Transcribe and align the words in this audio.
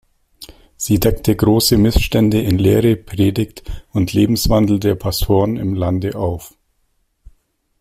Sie 0.77 0.99
deckte 0.99 1.35
große 1.35 1.77
Missstände 1.77 2.41
in 2.41 2.57
Lehre, 2.57 2.95
Predigt 2.95 3.61
und 3.91 4.13
Lebenswandel 4.13 4.79
der 4.79 4.95
Pastoren 4.95 5.57
im 5.57 5.75
Lande 5.75 6.15
auf. 6.15 6.57